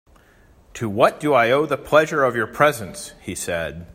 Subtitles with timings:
[0.73, 3.85] "To what do I owe the pleasure of your presence," he said.